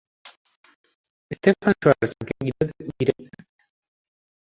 [1.31, 3.29] Stefan Schwartz and Ken Girotti directed.